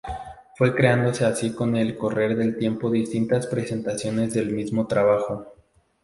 Fue 0.55 0.73
creándose 0.73 1.25
así 1.25 1.53
con 1.53 1.75
el 1.77 1.95
correr 1.95 2.35
del 2.35 2.57
tiempo 2.57 2.89
distintas 2.89 3.45
presentaciones 3.45 4.33
del 4.33 4.49
mismo 4.51 4.87
trabajo. 4.87 5.53